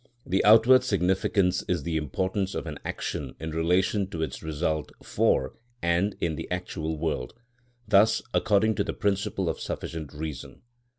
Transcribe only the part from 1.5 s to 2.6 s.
is the importance